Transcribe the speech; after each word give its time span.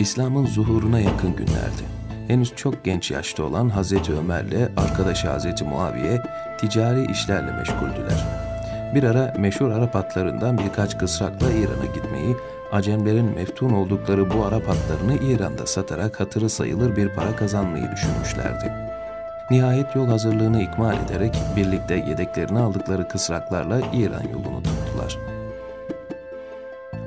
İslam'ın 0.00 0.46
zuhuruna 0.46 1.00
yakın 1.00 1.36
günlerdi. 1.36 1.82
Henüz 2.28 2.52
çok 2.56 2.84
genç 2.84 3.10
yaşta 3.10 3.42
olan 3.42 3.68
Hazreti 3.68 4.12
Ömer'le 4.12 4.68
arkadaşı 4.76 5.28
Hazreti 5.28 5.64
Muaviye 5.64 6.22
ticari 6.60 7.12
işlerle 7.12 7.52
meşguldüler. 7.52 8.26
Bir 8.94 9.02
ara 9.02 9.34
meşhur 9.38 9.70
Arap 9.70 9.96
atlarından 9.96 10.58
birkaç 10.58 10.98
kısrakla 10.98 11.50
İran'a 11.50 11.86
gitmeyi, 11.94 12.36
Acemlerin 12.72 13.34
meftun 13.34 13.70
oldukları 13.70 14.30
bu 14.30 14.44
Arap 14.44 14.68
atlarını 14.68 15.14
İran'da 15.14 15.66
satarak 15.66 16.20
hatırı 16.20 16.50
sayılır 16.50 16.96
bir 16.96 17.08
para 17.08 17.36
kazanmayı 17.36 17.90
düşünmüşlerdi. 17.92 18.72
Nihayet 19.50 19.96
yol 19.96 20.06
hazırlığını 20.06 20.62
ikmal 20.62 20.96
ederek 21.04 21.36
birlikte 21.56 21.94
yedeklerini 21.94 22.58
aldıkları 22.58 23.08
kısraklarla 23.08 23.80
İran 23.92 24.24
yolunu 24.32 24.62
tuttular. 24.62 25.39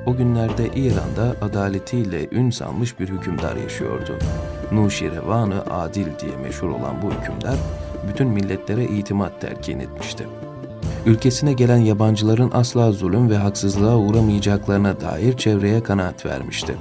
O 0.06 0.16
günlerde 0.16 0.68
İran'da 0.68 1.36
adaletiyle 1.42 2.28
ün 2.30 2.50
salmış 2.50 3.00
bir 3.00 3.08
hükümdar 3.08 3.56
yaşıyordu. 3.56 4.18
Nuşirevanı 4.72 5.62
Adil 5.70 6.06
diye 6.20 6.36
meşhur 6.42 6.70
olan 6.70 7.02
bu 7.02 7.10
hükümdar, 7.10 7.56
bütün 8.08 8.28
milletlere 8.28 8.84
itimat 8.84 9.40
terkin 9.40 9.80
etmişti. 9.80 10.26
Ülkesine 11.06 11.52
gelen 11.52 11.76
yabancıların 11.76 12.50
asla 12.54 12.92
zulüm 12.92 13.30
ve 13.30 13.36
haksızlığa 13.36 13.96
uğramayacaklarına 13.96 15.00
dair 15.00 15.36
çevreye 15.36 15.82
kanaat 15.82 16.26
vermişti. 16.26 16.74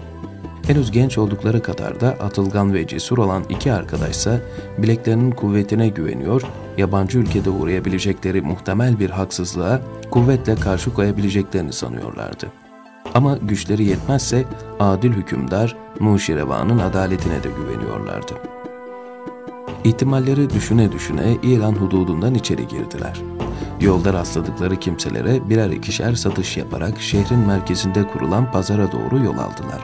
Henüz 0.68 0.92
genç 0.92 1.18
oldukları 1.18 1.62
kadar 1.62 2.02
da 2.02 2.08
atılgan 2.08 2.74
ve 2.74 2.88
cesur 2.88 3.18
olan 3.18 3.44
iki 3.50 3.74
arkadaşsa 3.74 4.40
bileklerinin 4.78 5.32
kuvvetine 5.32 5.88
güveniyor, 5.88 6.42
yabancı 6.78 7.20
ülkede 7.20 7.50
uğrayabilecekleri 7.50 8.42
muhtemel 8.42 9.00
bir 9.00 9.10
haksızlığa 9.10 9.82
kuvvetle 10.12 10.56
karşı 10.56 10.94
koyabileceklerini 10.94 11.74
sanıyorlardı. 11.74 12.63
Ama 13.14 13.38
güçleri 13.38 13.84
yetmezse 13.84 14.46
adil 14.80 15.12
hükümdar 15.12 15.78
Nuşirevan'ın 16.02 16.80
adaletine 16.80 17.44
de 17.44 17.50
güveniyorlardı. 17.58 18.34
İhtimalleri 19.84 20.50
düşüne 20.50 20.92
düşüne 20.92 21.38
İran 21.44 21.74
hududundan 21.74 22.34
içeri 22.34 22.68
girdiler. 22.68 23.22
Yolda 23.82 24.14
rastladıkları 24.14 24.76
kimselere 24.76 25.50
birer 25.50 25.70
ikişer 25.70 26.14
satış 26.14 26.58
yaparak 26.58 27.02
şehrin 27.02 27.40
merkezinde 27.40 28.08
kurulan 28.08 28.52
pazara 28.52 28.92
doğru 28.92 29.18
yol 29.24 29.38
aldılar. 29.38 29.84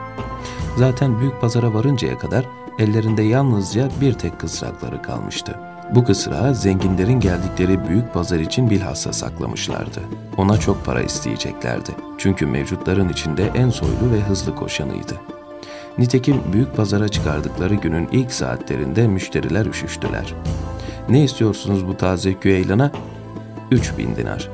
Zaten 0.77 1.19
büyük 1.19 1.41
pazara 1.41 1.73
varıncaya 1.73 2.17
kadar 2.17 2.45
ellerinde 2.79 3.23
yalnızca 3.23 3.89
bir 4.01 4.13
tek 4.13 4.39
kısrakları 4.39 5.01
kalmıştı. 5.01 5.59
Bu 5.95 6.03
kısrağı 6.03 6.55
zenginlerin 6.55 7.19
geldikleri 7.19 7.89
büyük 7.89 8.13
pazar 8.13 8.39
için 8.39 8.69
bilhassa 8.69 9.13
saklamışlardı. 9.13 9.99
Ona 10.37 10.57
çok 10.57 10.85
para 10.85 11.01
isteyeceklerdi. 11.01 11.91
Çünkü 12.17 12.45
mevcutların 12.45 13.09
içinde 13.09 13.51
en 13.55 13.69
soylu 13.69 14.11
ve 14.13 14.21
hızlı 14.21 14.55
koşanıydı. 14.55 15.15
Nitekim 15.97 16.41
büyük 16.53 16.75
pazara 16.75 17.09
çıkardıkları 17.09 17.75
günün 17.75 18.07
ilk 18.11 18.31
saatlerinde 18.31 19.07
müşteriler 19.07 19.65
üşüştüler. 19.65 20.33
Ne 21.09 21.23
istiyorsunuz 21.23 21.87
bu 21.87 21.97
taze 21.97 22.33
küyeylana? 22.33 22.91
Üç 23.71 23.97
bin 23.97 24.15
dinar. 24.15 24.49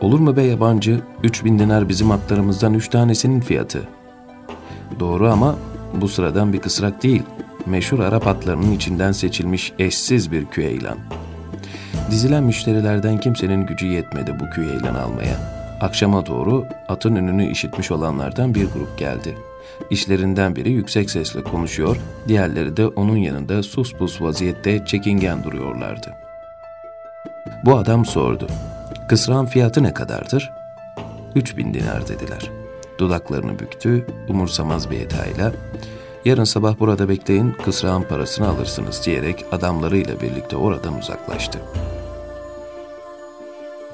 Olur 0.00 0.18
mu 0.18 0.36
be 0.36 0.42
yabancı? 0.42 1.00
Üç 1.22 1.44
bin 1.44 1.58
dinar 1.58 1.88
bizim 1.88 2.10
atlarımızdan 2.10 2.74
üç 2.74 2.88
tanesinin 2.88 3.40
fiyatı. 3.40 3.82
Doğru 5.00 5.30
ama 5.30 5.56
bu 5.94 6.08
sıradan 6.08 6.52
bir 6.52 6.60
kısrak 6.60 7.02
değil 7.02 7.22
meşhur 7.66 7.98
Arap 7.98 8.26
atlarının 8.26 8.72
içinden 8.72 9.12
seçilmiş 9.12 9.72
eşsiz 9.78 10.32
bir 10.32 10.46
küyeylan. 10.46 10.98
Dizilen 12.10 12.44
müşterilerden 12.44 13.18
kimsenin 13.18 13.66
gücü 13.66 13.86
yetmedi 13.86 14.40
bu 14.40 14.50
küyeylan 14.50 14.94
almaya. 14.94 15.36
Akşama 15.80 16.26
doğru 16.26 16.66
atın 16.88 17.16
ününü 17.16 17.50
işitmiş 17.50 17.90
olanlardan 17.90 18.54
bir 18.54 18.64
grup 18.64 18.98
geldi. 18.98 19.36
İşlerinden 19.90 20.56
biri 20.56 20.70
yüksek 20.70 21.10
sesle 21.10 21.42
konuşuyor, 21.42 21.96
diğerleri 22.28 22.76
de 22.76 22.86
onun 22.86 23.16
yanında 23.16 23.62
sus 23.62 23.92
pus 23.92 24.22
vaziyette 24.22 24.84
çekingen 24.86 25.44
duruyorlardı. 25.44 26.14
Bu 27.64 27.76
adam 27.76 28.04
sordu. 28.04 28.46
Kısrağın 29.08 29.46
fiyatı 29.46 29.82
ne 29.82 29.94
kadardır? 29.94 30.50
Üç 31.34 31.56
bin 31.56 31.74
dinar 31.74 32.08
dediler. 32.08 32.50
Dudaklarını 32.98 33.58
büktü, 33.58 34.06
umursamaz 34.28 34.90
bir 34.90 35.00
edayla 35.00 35.52
Yarın 36.24 36.44
sabah 36.44 36.78
burada 36.80 37.08
bekleyin, 37.08 37.52
kısrağın 37.64 38.02
parasını 38.02 38.48
alırsınız 38.48 39.06
diyerek 39.06 39.44
adamlarıyla 39.52 40.20
birlikte 40.20 40.56
oradan 40.56 40.98
uzaklaştı. 40.98 41.58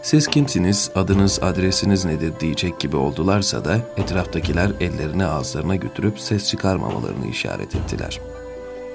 Siz 0.02 0.26
kimsiniz, 0.26 0.90
adınız, 0.94 1.42
adresiniz 1.42 2.04
nedir 2.04 2.32
diyecek 2.40 2.80
gibi 2.80 2.96
oldularsa 2.96 3.64
da 3.64 3.78
etraftakiler 3.96 4.70
ellerini 4.80 5.24
ağızlarına 5.24 5.76
götürüp 5.76 6.20
ses 6.20 6.48
çıkarmamalarını 6.48 7.26
işaret 7.26 7.76
ettiler. 7.76 8.20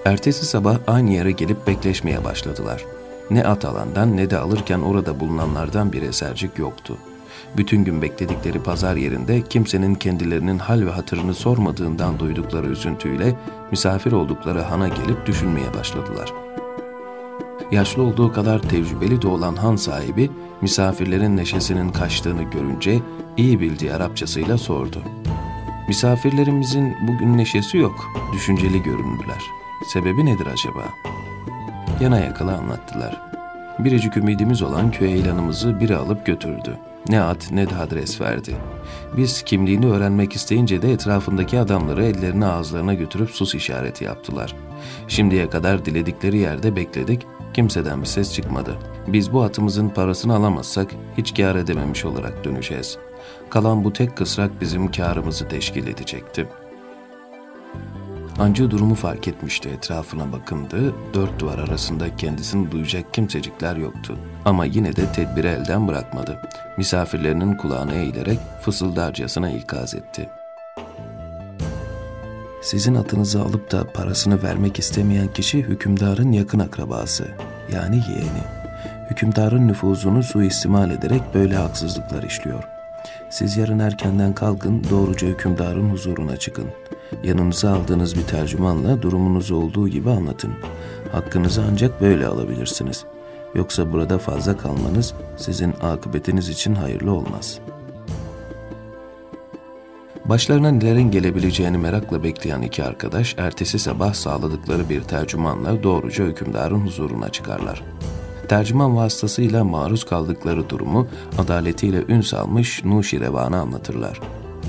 Ertesi 0.05 0.45
sabah 0.45 0.77
aynı 0.87 1.11
yere 1.11 1.31
gelip 1.31 1.67
bekleşmeye 1.67 2.23
başladılar. 2.23 2.85
Ne 3.29 3.45
at 3.45 3.65
alandan 3.65 4.17
ne 4.17 4.29
de 4.29 4.37
alırken 4.37 4.79
orada 4.79 5.19
bulunanlardan 5.19 5.93
bir 5.93 6.01
esercik 6.01 6.59
yoktu.'' 6.59 7.12
Bütün 7.57 7.83
gün 7.83 8.01
bekledikleri 8.01 8.63
pazar 8.63 8.95
yerinde 8.95 9.41
kimsenin 9.41 9.95
kendilerinin 9.95 10.59
hal 10.59 10.85
ve 10.85 10.89
hatırını 10.89 11.33
sormadığından 11.33 12.19
duydukları 12.19 12.67
üzüntüyle 12.67 13.35
misafir 13.71 14.11
oldukları 14.11 14.61
hana 14.61 14.87
gelip 14.87 15.25
düşünmeye 15.25 15.73
başladılar. 15.73 16.33
Yaşlı 17.71 18.03
olduğu 18.03 18.33
kadar 18.33 18.61
tecrübeli 18.61 19.21
de 19.21 19.27
olan 19.27 19.55
han 19.55 19.75
sahibi 19.75 20.31
misafirlerin 20.61 21.37
neşesinin 21.37 21.89
kaçtığını 21.89 22.43
görünce 22.43 22.99
iyi 23.37 23.59
bildiği 23.59 23.93
Arapçasıyla 23.93 24.57
sordu. 24.57 25.01
Misafirlerimizin 25.87 26.95
bugün 27.07 27.37
neşesi 27.37 27.77
yok, 27.77 28.11
düşünceli 28.33 28.83
göründüler. 28.83 29.43
Sebebi 29.87 30.25
nedir 30.25 30.45
acaba? 30.45 30.83
Yana 32.01 32.19
yakala 32.19 32.57
anlattılar. 32.57 33.21
Biricik 33.79 34.17
ümidimiz 34.17 34.61
olan 34.61 34.91
köy 34.91 35.19
ilanımızı 35.19 35.79
biri 35.79 35.95
alıp 35.95 36.25
götürdü. 36.25 36.77
Ne 37.09 37.21
ad 37.21 37.41
ne 37.51 37.69
de 37.69 37.75
adres 37.75 38.21
verdi. 38.21 38.55
Biz 39.17 39.41
kimliğini 39.41 39.85
öğrenmek 39.85 40.33
isteyince 40.33 40.81
de 40.81 40.91
etrafındaki 40.91 41.59
adamları 41.59 42.05
ellerini 42.05 42.45
ağızlarına 42.45 42.93
götürüp 42.93 43.29
sus 43.29 43.55
işareti 43.55 44.03
yaptılar. 44.03 44.55
Şimdiye 45.07 45.49
kadar 45.49 45.85
diledikleri 45.85 46.37
yerde 46.37 46.75
bekledik, 46.75 47.25
kimseden 47.53 48.01
bir 48.01 48.07
ses 48.07 48.33
çıkmadı. 48.33 48.75
Biz 49.07 49.33
bu 49.33 49.43
atımızın 49.43 49.89
parasını 49.89 50.35
alamazsak 50.35 50.91
hiç 51.17 51.35
kâr 51.35 51.55
edememiş 51.55 52.05
olarak 52.05 52.43
döneceğiz. 52.43 52.97
Kalan 53.49 53.83
bu 53.83 53.93
tek 53.93 54.17
kısrak 54.17 54.61
bizim 54.61 54.91
kârımızı 54.91 55.47
teşkil 55.47 55.87
edecekti.'' 55.87 56.62
Ancı 58.39 58.71
durumu 58.71 58.95
fark 58.95 59.27
etmişti 59.27 59.69
etrafına 59.69 60.31
bakındı, 60.31 60.93
dört 61.13 61.39
duvar 61.39 61.59
arasında 61.59 62.15
kendisini 62.15 62.71
duyacak 62.71 63.13
kimsecikler 63.13 63.75
yoktu. 63.75 64.17
Ama 64.45 64.65
yine 64.65 64.95
de 64.95 65.11
tedbiri 65.11 65.47
elden 65.47 65.87
bırakmadı. 65.87 66.39
Misafirlerinin 66.77 67.57
kulağına 67.57 67.93
eğilerek 67.93 68.39
fısıldarcasına 68.61 69.49
ikaz 69.49 69.95
etti. 69.95 70.29
Sizin 72.61 72.95
atınızı 72.95 73.41
alıp 73.41 73.71
da 73.71 73.91
parasını 73.91 74.43
vermek 74.43 74.79
istemeyen 74.79 75.33
kişi 75.33 75.57
hükümdarın 75.57 76.31
yakın 76.31 76.59
akrabası, 76.59 77.27
yani 77.73 77.95
yeğeni. 77.95 78.43
Hükümdarın 79.09 79.67
nüfuzunu 79.67 80.23
suistimal 80.23 80.91
ederek 80.91 81.21
böyle 81.33 81.55
haksızlıklar 81.55 82.23
işliyor. 82.23 82.72
Siz 83.29 83.57
yarın 83.57 83.79
erkenden 83.79 84.35
kalkın, 84.35 84.83
doğruca 84.89 85.27
hükümdarın 85.27 85.89
huzuruna 85.89 86.37
çıkın. 86.37 86.65
Yanınıza 87.23 87.73
aldığınız 87.73 88.15
bir 88.17 88.23
tercümanla 88.23 89.01
durumunuzu 89.01 89.55
olduğu 89.55 89.87
gibi 89.87 90.09
anlatın. 90.09 90.53
Hakkınızı 91.11 91.63
ancak 91.71 92.01
böyle 92.01 92.27
alabilirsiniz. 92.27 93.05
Yoksa 93.55 93.91
burada 93.91 94.17
fazla 94.17 94.57
kalmanız 94.57 95.13
sizin 95.37 95.73
akıbetiniz 95.81 96.49
için 96.49 96.75
hayırlı 96.75 97.11
olmaz. 97.11 97.59
Başlarına 100.25 100.71
nelerin 100.71 101.11
gelebileceğini 101.11 101.77
merakla 101.77 102.23
bekleyen 102.23 102.61
iki 102.61 102.83
arkadaş 102.83 103.35
ertesi 103.37 103.79
sabah 103.79 104.13
sağladıkları 104.13 104.89
bir 104.89 105.01
tercümanla 105.01 105.83
doğruca 105.83 106.25
hükümdarın 106.25 106.79
huzuruna 106.79 107.29
çıkarlar. 107.29 107.83
Tercüman 108.47 108.95
vasıtasıyla 108.95 109.63
maruz 109.63 110.03
kaldıkları 110.03 110.69
durumu 110.69 111.07
adaletiyle 111.37 112.03
ün 112.07 112.21
salmış 112.21 112.83
Nuşirevan'a 112.83 113.61
anlatırlar. 113.61 114.19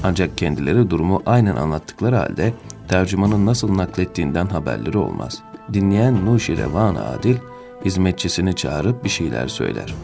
Ancak 0.04 0.38
kendileri 0.38 0.90
durumu 0.90 1.22
aynen 1.26 1.56
anlattıkları 1.56 2.16
halde 2.16 2.54
tercümanın 2.88 3.46
nasıl 3.46 3.76
naklettiğinden 3.76 4.46
haberleri 4.46 4.98
olmaz. 4.98 5.42
Dinleyen 5.72 6.26
Nuşirevan 6.26 6.94
Adil, 6.94 7.36
hizmetçisini 7.84 8.56
çağırıp 8.56 9.04
bir 9.04 9.08
şeyler 9.08 9.48
söyler. 9.48 9.94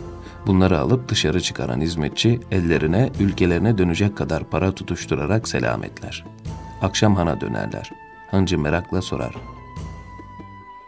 Bunları 0.47 0.79
alıp 0.79 1.09
dışarı 1.09 1.41
çıkaran 1.41 1.81
hizmetçi 1.81 2.41
ellerine, 2.51 3.11
ülkelerine 3.21 3.79
dönecek 3.79 4.17
kadar 4.17 4.45
para 4.45 4.73
tutuşturarak 4.73 5.49
selametler. 5.49 6.25
Akşam 6.83 7.17
hana 7.17 7.41
dönerler. 7.41 7.91
Hancı 8.31 8.59
merakla 8.59 9.03
sorar. 9.03 9.35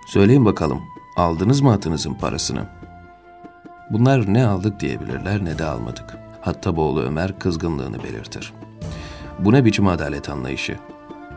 Söyleyin 0.07 0.45
bakalım, 0.45 0.81
aldınız 1.17 1.61
mı 1.61 1.73
atınızın 1.73 2.15
parasını? 2.15 2.63
Bunlar 3.91 4.35
ne 4.35 4.47
aldık 4.47 4.81
diyebilirler 4.81 5.45
ne 5.45 5.59
de 5.59 5.65
almadık. 5.65 6.19
Hatta 6.41 6.77
Boğulu 6.77 7.01
Ömer 7.01 7.39
kızgınlığını 7.39 8.03
belirtir. 8.03 8.53
Bu 9.39 9.53
ne 9.53 9.65
biçim 9.65 9.87
adalet 9.87 10.29
anlayışı? 10.29 10.77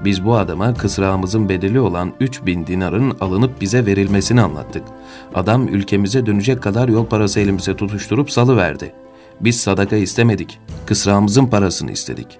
Biz 0.03 0.25
bu 0.25 0.37
adama 0.37 0.73
kısrağımızın 0.73 1.49
bedeli 1.49 1.79
olan 1.79 2.13
3000 2.19 2.67
dinarın 2.67 3.17
alınıp 3.21 3.61
bize 3.61 3.85
verilmesini 3.85 4.41
anlattık. 4.41 4.83
Adam 5.35 5.67
ülkemize 5.67 6.25
dönecek 6.25 6.63
kadar 6.63 6.89
yol 6.89 7.05
parası 7.05 7.39
elimize 7.39 7.75
tutuşturup 7.75 8.31
salı 8.31 8.57
verdi. 8.57 8.93
Biz 9.41 9.59
sadaka 9.59 9.95
istemedik. 9.95 10.59
Kısrağımızın 10.85 11.45
parasını 11.45 11.91
istedik. 11.91 12.39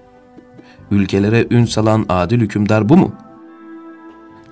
Ülkelere 0.90 1.46
ün 1.50 1.64
salan 1.64 2.06
adil 2.08 2.40
hükümdar 2.40 2.88
bu 2.88 2.96
mu? 2.96 3.12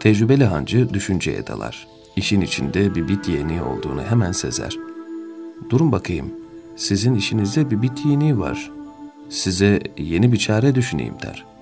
Tecrübeli 0.00 0.44
hancı 0.44 0.94
düşünceye 0.94 1.46
dalar. 1.46 1.94
İşin 2.16 2.40
içinde 2.40 2.94
bir 2.94 3.08
bit 3.08 3.28
yeni 3.28 3.62
olduğunu 3.62 4.02
hemen 4.02 4.32
sezer. 4.32 4.78
Durun 5.70 5.93
bakayım, 5.93 6.26
sizin 6.76 7.14
işinizde 7.14 7.70
bir 7.70 7.82
bit 7.82 8.06
yeni 8.06 8.38
var. 8.38 8.70
Size 9.28 9.81
yeni 9.99 10.32
bir 10.32 10.38
çare 10.38 10.75
düşüneyim 10.75 11.14
der.'' 11.22 11.55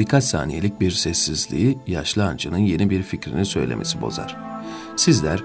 Birkaç 0.00 0.24
saniyelik 0.24 0.80
bir 0.80 0.90
sessizliği 0.90 1.78
yaşlı 1.86 2.22
hancının 2.22 2.58
yeni 2.58 2.90
bir 2.90 3.02
fikrini 3.02 3.44
söylemesi 3.44 4.00
bozar. 4.00 4.36
Sizler 4.96 5.42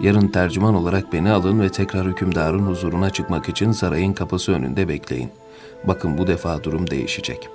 yarın 0.00 0.28
tercüman 0.28 0.74
olarak 0.74 1.12
beni 1.12 1.30
alın 1.30 1.60
ve 1.60 1.68
tekrar 1.68 2.06
hükümdarın 2.06 2.66
huzuruna 2.66 3.10
çıkmak 3.10 3.48
için 3.48 3.72
sarayın 3.72 4.12
kapısı 4.12 4.52
önünde 4.52 4.88
bekleyin. 4.88 5.30
Bakın 5.84 6.18
bu 6.18 6.26
defa 6.26 6.64
durum 6.64 6.90
değişecek. 6.90 7.48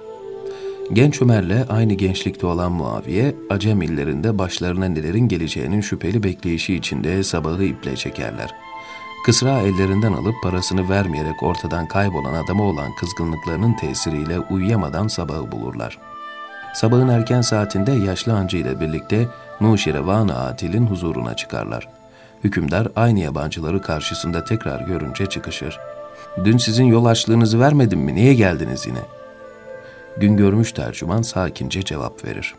Genç 0.93 1.21
Ömer'le 1.21 1.65
aynı 1.69 1.93
gençlikte 1.93 2.47
olan 2.47 2.71
Muaviye, 2.71 3.35
Acem 3.49 3.81
illerinde 3.81 4.37
başlarına 4.37 4.85
nelerin 4.85 5.27
geleceğinin 5.27 5.81
şüpheli 5.81 6.23
bekleyişi 6.23 6.75
içinde 6.75 7.23
sabahı 7.23 7.63
iple 7.63 7.95
çekerler. 7.95 8.55
Kısra 9.25 9.59
ellerinden 9.59 10.13
alıp 10.13 10.35
parasını 10.43 10.89
vermeyerek 10.89 11.43
ortadan 11.43 11.87
kaybolan 11.87 12.33
adama 12.33 12.63
olan 12.63 12.95
kızgınlıklarının 12.99 13.73
tesiriyle 13.73 14.39
uyuyamadan 14.39 15.07
sabahı 15.07 15.51
bulurlar.'' 15.51 16.09
Sabahın 16.73 17.07
erken 17.07 17.41
saatinde 17.41 17.91
yaşlı 17.91 18.31
hancı 18.31 18.57
ile 18.57 18.79
birlikte 18.79 19.27
Nuşirevan 19.61 20.27
Atil'in 20.27 20.85
huzuruna 20.85 21.35
çıkarlar. 21.35 21.87
Hükümdar 22.43 22.87
aynı 22.95 23.19
yabancıları 23.19 23.81
karşısında 23.81 24.43
tekrar 24.43 24.81
görünce 24.81 25.25
çıkışır. 25.25 25.79
Dün 26.45 26.57
sizin 26.57 26.85
yol 26.85 27.05
açlığınızı 27.05 27.59
vermedim 27.59 27.99
mi? 27.99 28.15
Niye 28.15 28.33
geldiniz 28.33 28.87
yine? 28.87 29.18
Gün 30.17 30.37
görmüş 30.37 30.71
tercüman 30.71 31.21
sakince 31.21 31.83
cevap 31.83 32.25
verir. 32.25 32.55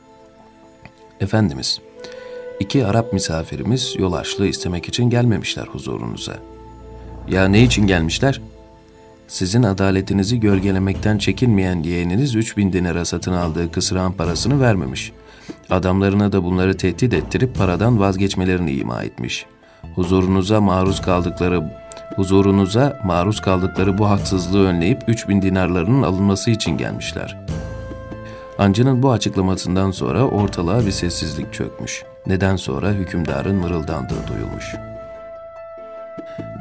Efendimiz, 1.20 1.80
iki 2.60 2.86
Arap 2.86 3.12
misafirimiz 3.12 3.94
yol 3.98 4.12
açlığı 4.12 4.46
istemek 4.46 4.88
için 4.88 5.10
gelmemişler 5.10 5.66
huzurunuza. 5.66 6.36
Ya 7.28 7.48
ne 7.48 7.62
için 7.62 7.86
gelmişler?'' 7.86 8.50
Sizin 9.30 9.62
adaletinizi 9.62 10.40
gölgelemekten 10.40 11.18
çekinmeyen 11.18 11.82
yeğeniniz 11.82 12.34
3000 12.34 12.72
dinara 12.72 13.04
satın 13.04 13.32
aldığı 13.32 13.72
kısrağın 13.72 14.12
parasını 14.12 14.60
vermemiş. 14.60 15.12
Adamlarına 15.70 16.32
da 16.32 16.44
bunları 16.44 16.76
tehdit 16.76 17.14
ettirip 17.14 17.56
paradan 17.56 18.00
vazgeçmelerini 18.00 18.72
ima 18.72 19.02
etmiş. 19.02 19.46
Huzurunuza 19.94 20.60
maruz 20.60 21.02
kaldıkları 21.02 21.62
huzurunuza 22.16 22.98
maruz 23.04 23.40
kaldıkları 23.40 23.98
bu 23.98 24.10
haksızlığı 24.10 24.66
önleyip 24.66 25.02
3000 25.06 25.42
dinarlarının 25.42 26.02
alınması 26.02 26.50
için 26.50 26.78
gelmişler. 26.78 27.36
Ancının 28.58 29.02
bu 29.02 29.12
açıklamasından 29.12 29.90
sonra 29.90 30.24
ortalığa 30.24 30.86
bir 30.86 30.90
sessizlik 30.90 31.52
çökmüş. 31.52 32.04
Neden 32.26 32.56
sonra 32.56 32.90
hükümdarın 32.90 33.56
mırıldandığı 33.56 34.26
duyulmuş.'' 34.28 34.90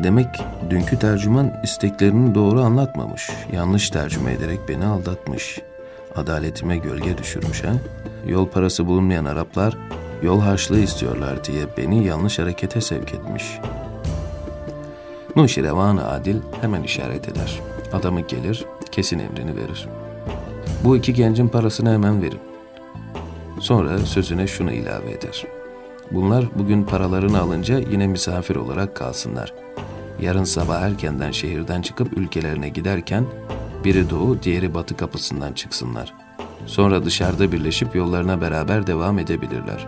Demek 0.04 0.28
dünkü 0.70 1.00
tercüman 1.00 1.54
isteklerini 1.64 2.36
doğru 2.36 2.62
anlatmamış. 2.62 3.30
Yanlış 3.52 3.90
tercüme 3.90 4.34
ederek 4.34 4.60
beni 4.70 4.86
aldatmış. 4.86 5.60
Adaletime 6.16 6.78
gölge 6.78 7.18
düşürmüş 7.18 7.64
ha. 7.64 7.74
Yol 8.28 8.48
parası 8.48 8.88
bulunmayan 8.88 9.26
Araplar 9.26 9.78
yol 10.24 10.42
harçlığı 10.42 10.80
istiyorlar 10.80 11.44
diye 11.44 11.66
beni 11.78 12.06
yanlış 12.06 12.40
harekete 12.40 12.82
sevk 12.82 13.14
etmiş. 13.14 13.60
Nuşirevan 15.40 15.98
Adil 15.98 16.36
hemen 16.62 16.84
işaret 16.84 17.30
eder. 17.30 17.60
Adamı 17.94 18.22
gelir, 18.22 18.66
kesin 18.92 19.20
emrini 19.20 19.56
verir. 19.56 19.88
Bu 20.84 20.98
iki 20.98 21.14
gencin 21.14 21.48
parasını 21.48 21.92
hemen 21.92 22.22
verin. 22.22 22.40
Sonra 23.60 24.00
sözüne 24.00 24.48
şunu 24.48 24.72
ilave 24.72 25.12
eder. 25.12 25.46
Bunlar 26.12 26.46
bugün 26.56 26.84
paralarını 26.84 27.40
alınca 27.40 27.80
yine 27.80 28.08
misafir 28.08 28.56
olarak 28.56 28.96
kalsınlar 28.96 29.54
yarın 30.22 30.44
sabah 30.44 30.82
erkenden 30.82 31.32
şehirden 31.32 31.82
çıkıp 31.82 32.18
ülkelerine 32.18 32.70
giderken 32.70 33.26
biri 33.84 34.10
doğu, 34.10 34.44
diğeri 34.44 34.74
batı 34.74 34.98
kapısından 34.98 35.54
çıksınlar. 35.54 36.14
Sonra 36.66 37.06
dışarıda 37.06 37.52
birleşip 37.52 37.96
yollarına 37.96 38.42
beraber 38.42 38.88
devam 38.88 39.20
edebilirler. 39.20 39.88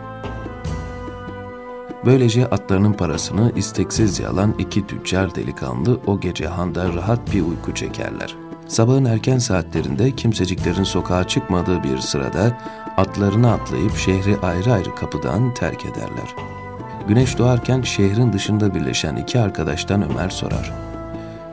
Böylece 2.06 2.46
atlarının 2.46 2.94
parasını 2.94 3.52
isteksiz 3.56 4.22
alan 4.22 4.54
iki 4.60 4.88
tüccar 4.88 5.36
delikanlı 5.36 6.00
o 6.08 6.20
gece 6.20 6.48
handa 6.48 6.94
rahat 6.94 7.34
bir 7.34 7.42
uyku 7.42 7.76
çekerler. 7.76 8.36
Sabahın 8.68 9.06
erken 9.06 9.38
saatlerinde 9.38 10.12
kimseciklerin 10.12 10.84
sokağa 10.84 11.28
çıkmadığı 11.28 11.84
bir 11.84 11.98
sırada 11.98 12.58
atlarını 12.98 13.52
atlayıp 13.52 13.98
şehri 13.98 14.38
ayrı 14.38 14.74
ayrı 14.74 14.96
kapıdan 14.96 15.54
terk 15.54 15.86
ederler.'' 15.86 16.62
Güneş 17.08 17.38
doğarken 17.38 17.82
şehrin 17.82 18.34
dışında 18.34 18.76
birleşen 18.76 19.16
iki 19.16 19.40
arkadaştan 19.40 20.12
Ömer 20.12 20.30
sorar. 20.30 20.74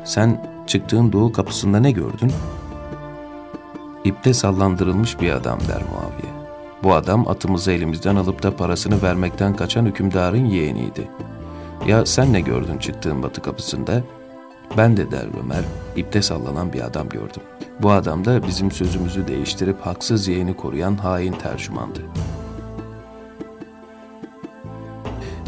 Sen 0.04 0.44
çıktığın 0.66 1.12
doğu 1.12 1.32
kapısında 1.32 1.80
ne 1.80 1.90
gördün? 1.90 2.32
İpte 4.04 4.34
sallandırılmış 4.34 5.20
bir 5.20 5.30
adam 5.30 5.58
der 5.60 5.82
Muaviye. 5.82 6.37
Bu 6.82 6.94
adam 6.94 7.28
atımızı 7.28 7.72
elimizden 7.72 8.16
alıp 8.16 8.42
da 8.42 8.56
parasını 8.56 9.02
vermekten 9.02 9.56
kaçan 9.56 9.86
hükümdarın 9.86 10.44
yeğeniydi. 10.44 11.10
Ya 11.86 12.06
sen 12.06 12.32
ne 12.32 12.40
gördün 12.40 12.78
çıktığın 12.78 13.22
batı 13.22 13.42
kapısında? 13.42 14.02
Ben 14.76 14.96
de 14.96 15.10
der 15.10 15.26
Ömer, 15.42 15.64
ipte 15.96 16.22
sallanan 16.22 16.72
bir 16.72 16.80
adam 16.80 17.08
gördüm. 17.08 17.42
Bu 17.82 17.90
adam 17.90 18.24
da 18.24 18.46
bizim 18.46 18.70
sözümüzü 18.70 19.28
değiştirip 19.28 19.80
haksız 19.80 20.28
yeğeni 20.28 20.56
koruyan 20.56 20.96
hain 20.96 21.32
tercümandı.'' 21.32 22.38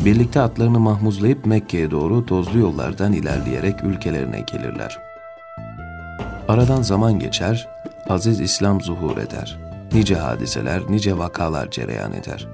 Birlikte 0.04 0.40
atlarını 0.40 0.80
mahmuzlayıp 0.80 1.46
Mekke'ye 1.46 1.90
doğru 1.90 2.26
tozlu 2.26 2.58
yollardan 2.58 3.12
ilerleyerek 3.12 3.84
ülkelerine 3.84 4.40
gelirler. 4.40 4.98
Aradan 6.48 6.82
zaman 6.82 7.18
geçer, 7.18 7.68
aziz 8.08 8.40
İslam 8.40 8.80
zuhur 8.80 9.18
eder. 9.18 9.69
Nice 9.92 10.14
hadiseler, 10.14 10.82
nice 10.88 11.18
vakalar 11.18 11.70
cereyan 11.70 12.12
eder. 12.12 12.48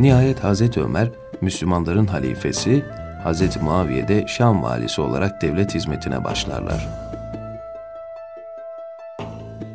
Nihayet 0.00 0.44
Hazreti 0.44 0.80
Ömer, 0.80 1.08
Müslümanların 1.40 2.06
halifesi, 2.06 2.84
Hazreti 3.22 3.58
Muaviye 3.58 4.08
de 4.08 4.24
Şam 4.28 4.62
valisi 4.62 5.00
olarak 5.00 5.42
devlet 5.42 5.74
hizmetine 5.74 6.24
başlarlar. 6.24 6.88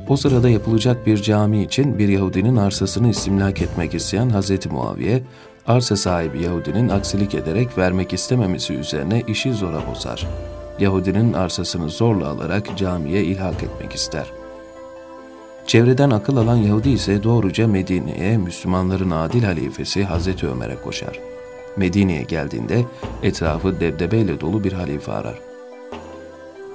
O 0.08 0.18
sırada 0.18 0.50
yapılacak 0.50 1.06
bir 1.06 1.18
cami 1.22 1.64
için 1.64 2.00
bir 2.00 2.08
Yahudinin 2.08 2.56
arsasını 2.56 3.10
istimlak 3.10 3.62
etmek 3.62 3.94
isteyen 3.94 4.30
Hazreti 4.30 4.70
Muaviye, 4.70 5.24
arsa 5.68 5.96
sahibi 5.96 6.44
Yahudinin 6.44 6.90
aksilik 6.90 7.36
ederek 7.36 7.78
vermek 7.78 8.14
istememesi 8.14 8.74
üzerine 8.74 9.24
işi 9.28 9.54
zora 9.54 9.88
bozar. 9.92 10.28
Yahudinin 10.80 11.34
arsasını 11.34 11.90
zorla 11.90 12.28
alarak 12.30 12.78
camiye 12.78 13.24
ilhak 13.24 13.64
etmek 13.64 13.94
ister. 13.94 14.41
Çevreden 15.72 16.10
akıl 16.10 16.38
alan 16.38 16.56
Yahudi 16.56 16.90
ise 16.90 17.24
doğruca 17.24 17.68
Medine'ye 17.68 18.38
Müslümanların 18.38 19.12
adil 19.12 19.44
halifesi 19.44 20.04
Hazreti 20.04 20.48
Ömer'e 20.48 20.76
koşar. 20.76 21.20
Medine'ye 21.78 22.24
geldiğinde 22.24 22.86
etrafı 23.24 23.80
debdebeyle 23.80 24.42
dolu 24.42 24.64
bir 24.64 24.74
halife 24.74 25.12
arar. 25.12 25.40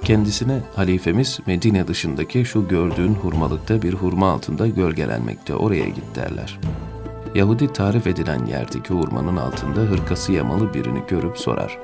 Kendisine 0.03 0.59
halifemiz 0.75 1.39
Medine 1.47 1.87
dışındaki 1.87 2.45
şu 2.45 2.67
gördüğün 2.67 3.13
hurmalıkta 3.13 3.81
bir 3.81 3.93
hurma 3.93 4.31
altında 4.31 4.67
gölgelenmekte 4.67 5.55
oraya 5.55 5.87
git 5.87 6.15
derler.'' 6.15 6.59
Yahudi 7.35 7.73
tarif 7.73 8.07
edilen 8.07 8.45
yerdeki 8.45 8.93
hurmanın 8.93 9.37
altında 9.37 9.79
hırkası 9.79 10.33
yamalı 10.33 10.73
birini 10.73 10.99
görüp 11.07 11.37
sorar. 11.37 11.79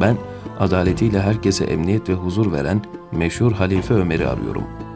Ben 0.00 0.16
adaletiyle 0.58 1.20
herkese 1.20 1.64
emniyet 1.64 2.08
ve 2.08 2.14
huzur 2.14 2.52
veren 2.52 2.82
meşhur 3.12 3.52
Halife 3.52 3.94
Ömer'i 3.94 4.26
arıyorum. 4.26 4.87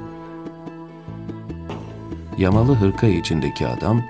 Yamalı 2.38 2.74
hırka 2.74 3.06
içindeki 3.06 3.66
adam 3.66 4.02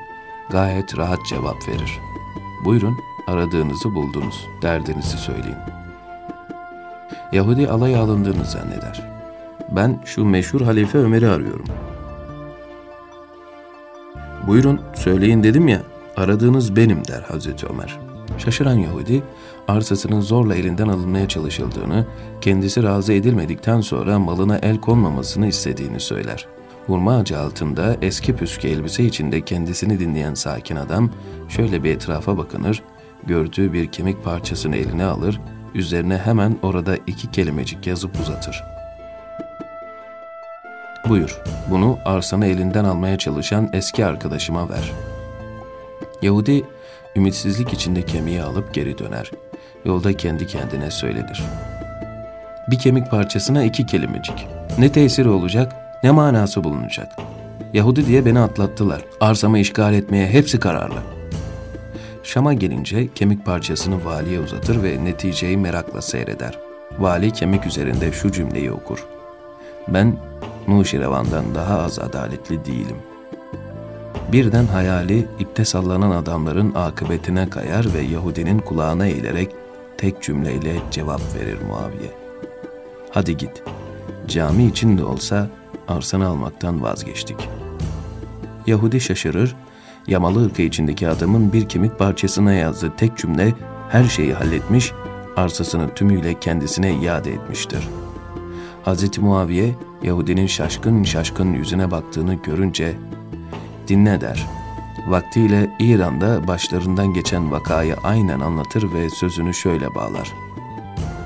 gayet 0.51 0.99
rahat 0.99 1.27
cevap 1.27 1.69
verir. 1.69 2.01
Buyurun 2.65 2.97
aradığınızı 3.27 3.95
buldunuz, 3.95 4.47
derdinizi 4.63 5.19
söyleyin. 5.19 5.59
Yahudi 7.33 7.69
alay 7.69 7.97
alındığını 7.97 8.45
zanneder. 8.45 9.11
Ben 9.71 10.01
şu 10.05 10.25
meşhur 10.25 10.61
Halife 10.61 10.99
Ömer'i 10.99 11.29
arıyorum.'' 11.29 11.93
Buyurun 14.47 14.81
söyleyin 14.95 15.43
dedim 15.43 15.69
ya 15.69 15.83
aradığınız 16.17 16.77
benim 16.77 17.05
der 17.09 17.23
Hazreti 17.23 17.67
Ömer. 17.67 17.99
Şaşıran 18.39 18.75
Yahudi 18.75 19.23
arsasının 19.69 20.21
zorla 20.21 20.55
elinden 20.55 20.89
alınmaya 20.89 21.29
çalışıldığını, 21.29 22.07
kendisi 22.41 22.83
razı 22.83 23.13
edilmedikten 23.13 23.81
sonra 23.81 24.19
malına 24.19 24.59
el 24.59 24.81
konmamasını 24.81 25.47
istediğini 25.47 26.01
söyler. 26.01 26.47
Hurma 26.87 27.17
ağacı 27.17 27.39
altında 27.39 27.97
eski 28.03 28.37
püskü 28.37 28.69
elbise 28.69 29.05
içinde 29.05 29.41
kendisini 29.41 30.01
dinleyen 30.01 30.35
sakin 30.35 30.77
adam 30.77 31.11
şöyle 31.49 31.85
bir 31.85 31.91
etrafa 31.91 32.39
bakınır, 32.39 32.83
gördüğü 33.27 33.73
bir 33.73 33.87
kemik 33.93 34.25
parçasını 34.25 34.77
eline 34.77 35.05
alır, 35.05 35.41
üzerine 35.75 36.19
hemen 36.19 36.57
orada 36.63 36.97
iki 37.07 37.31
kelimecik 37.31 37.87
yazıp 37.87 38.21
uzatır. 38.21 38.65
Buyur, 41.09 41.43
bunu 41.71 41.99
arsanı 42.05 42.47
elinden 42.47 42.85
almaya 42.85 43.19
çalışan 43.19 43.71
eski 43.73 44.07
arkadaşıma 44.07 44.69
ver. 44.69 44.93
Yahudi 46.23 46.65
ümitsizlik 47.17 47.73
içinde 47.73 48.03
kemiği 48.03 48.43
alıp 48.43 48.75
geri 48.75 48.99
döner. 48.99 49.31
Yolda 49.85 50.17
kendi 50.17 50.47
kendine 50.47 50.91
söylenir. 50.91 51.43
Bir 52.71 52.79
kemik 52.79 53.11
parçasına 53.11 53.63
iki 53.65 53.87
kelimecik. 53.87 54.47
Ne 54.79 54.93
tesiri 54.93 55.29
olacak, 55.29 55.82
ne 56.03 56.11
manası 56.11 56.65
bulunacak? 56.65 57.13
Yahudi 57.73 58.07
diye 58.07 58.27
beni 58.27 58.39
atlattılar. 58.41 59.05
Arsamı 59.21 59.59
işgal 59.59 59.95
etmeye 59.95 60.27
hepsi 60.27 60.61
kararlı. 60.61 60.99
Şam'a 62.23 62.53
gelince 62.53 63.09
kemik 63.15 63.47
parçasını 63.47 64.05
valiye 64.05 64.41
uzatır 64.41 64.83
ve 64.83 65.05
neticeyi 65.05 65.57
merakla 65.57 66.03
seyreder. 66.03 66.59
Vali 66.99 67.31
kemik 67.31 67.67
üzerinde 67.67 68.13
şu 68.13 68.33
cümleyi 68.33 68.73
okur. 68.73 69.07
Ben 69.89 70.17
Nuşirevan'dan 70.69 71.55
daha 71.55 71.79
az 71.79 71.99
adaletli 71.99 72.65
değilim. 72.65 72.97
Birden 74.33 74.67
hayali 74.67 75.27
ipte 75.39 75.65
sallanan 75.65 76.11
adamların 76.11 76.75
akıbetine 76.75 77.51
kayar 77.51 77.95
ve 77.95 78.01
Yahudinin 78.01 78.59
kulağına 78.59 79.07
eğilerek 79.07 79.51
tek 79.97 80.23
cümleyle 80.23 80.77
cevap 80.91 81.21
verir 81.35 81.59
Muaviye. 81.69 82.11
Hadi 83.11 83.37
git, 83.37 83.63
cami 84.29 84.67
için 84.67 84.99
de 84.99 85.05
olsa 85.05 85.49
arsanı 85.89 86.29
almaktan 86.29 86.83
vazgeçtik. 86.83 87.49
Yahudi 88.67 89.01
şaşırır, 89.01 89.57
yamalı 90.07 90.47
ırkı 90.47 90.63
içindeki 90.63 91.09
adamın 91.09 91.53
bir 91.53 91.69
kemik 91.69 91.99
parçasına 91.99 92.53
yazdığı 92.53 92.97
tek 92.97 93.17
cümle 93.17 93.55
her 93.91 94.05
şeyi 94.05 94.35
halletmiş, 94.35 94.93
arsasını 95.37 95.95
tümüyle 95.95 96.41
kendisine 96.41 96.95
iade 96.95 97.33
etmiştir. 97.33 97.89
Hz. 98.87 99.19
Muaviye, 99.19 99.75
Yahudinin 100.03 100.47
şaşkın 100.47 101.03
şaşkın 101.03 101.53
yüzüne 101.53 101.91
baktığını 101.91 102.35
görünce, 102.35 102.97
dinle 103.89 104.21
der. 104.21 104.47
Vaktiyle 105.09 105.71
İran'da 105.79 106.49
başlarından 106.49 107.15
geçen 107.15 107.53
vakayı 107.53 107.97
aynen 108.05 108.41
anlatır 108.41 108.93
ve 108.95 109.11
sözünü 109.11 109.55
şöyle 109.55 109.95
bağlar. 109.95 110.33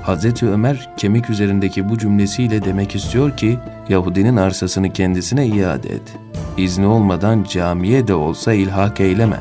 Hz. 0.07 0.43
Ömer 0.43 0.89
kemik 0.97 1.29
üzerindeki 1.29 1.89
bu 1.89 1.97
cümlesiyle 1.97 2.65
demek 2.65 2.95
istiyor 2.95 3.37
ki 3.37 3.59
Yahudinin 3.89 4.37
arsasını 4.37 4.93
kendisine 4.93 5.47
iade 5.47 5.89
et. 5.89 6.17
İzni 6.57 6.87
olmadan 6.87 7.43
camiye 7.43 8.07
de 8.07 8.13
olsa 8.13 8.53
ilhak 8.53 8.99
eyleme. 8.99 9.39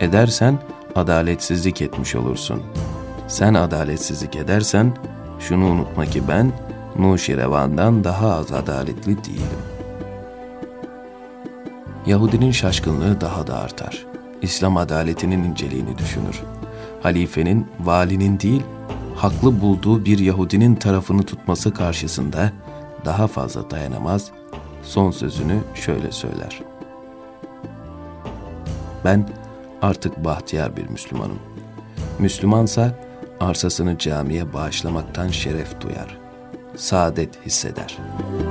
Edersen 0.00 0.58
adaletsizlik 0.94 1.82
etmiş 1.82 2.14
olursun. 2.14 2.62
Sen 3.28 3.54
adaletsizlik 3.54 4.36
edersen 4.36 4.92
şunu 5.40 5.64
unutma 5.64 6.06
ki 6.06 6.22
ben 6.28 6.52
Nuşirevan'dan 6.98 8.04
daha 8.04 8.34
az 8.34 8.52
adaletli 8.52 9.24
değilim. 9.24 9.62
Yahudinin 12.06 12.50
şaşkınlığı 12.50 13.20
daha 13.20 13.46
da 13.46 13.58
artar. 13.58 14.06
İslam 14.42 14.76
adaletinin 14.76 15.44
inceliğini 15.44 15.98
düşünür. 15.98 16.42
Halifenin, 17.02 17.66
valinin 17.80 18.40
değil, 18.40 18.62
haklı 19.16 19.60
bulduğu 19.60 20.04
bir 20.04 20.18
Yahudinin 20.18 20.74
tarafını 20.74 21.22
tutması 21.22 21.74
karşısında 21.74 22.52
daha 23.04 23.26
fazla 23.26 23.70
dayanamaz, 23.70 24.30
son 24.82 25.10
sözünü 25.10 25.58
şöyle 25.74 26.12
söyler. 26.12 26.62
Ben 29.04 29.28
artık 29.82 30.24
bahtiyar 30.24 30.76
bir 30.76 30.88
Müslümanım. 30.88 31.38
Müslümansa 32.18 32.98
arsasını 33.40 33.98
camiye 33.98 34.52
bağışlamaktan 34.52 35.28
şeref 35.28 35.80
duyar, 35.80 36.18
saadet 36.76 37.46
hisseder.'' 37.46 38.45